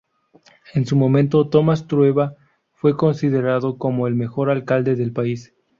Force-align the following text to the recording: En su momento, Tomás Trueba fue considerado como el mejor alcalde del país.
En 0.73 0.87
su 0.87 0.95
momento, 0.95 1.47
Tomás 1.49 1.85
Trueba 1.85 2.33
fue 2.73 2.97
considerado 2.97 3.77
como 3.77 4.07
el 4.07 4.15
mejor 4.15 4.49
alcalde 4.49 4.95
del 4.95 5.13
país. 5.13 5.53